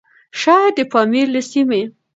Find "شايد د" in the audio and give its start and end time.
0.41-0.79